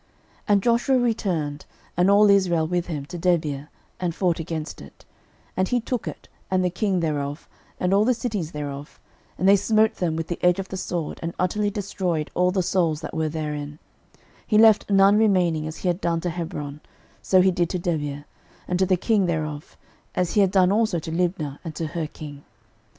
[0.01, 0.07] 06:010:038
[0.47, 1.65] And Joshua returned,
[1.95, 3.67] and all Israel with him, to Debir;
[3.99, 5.05] and fought against it:
[5.49, 7.47] 06:010:039 And he took it, and the king thereof,
[7.79, 8.99] and all the cities thereof;
[9.37, 12.63] and they smote them with the edge of the sword, and utterly destroyed all the
[12.63, 13.77] souls that were therein;
[14.47, 16.81] he left none remaining: as he had done to Hebron,
[17.21, 18.25] so he did to Debir,
[18.67, 19.77] and to the king thereof;
[20.15, 22.43] as he had done also to Libnah, and to her king.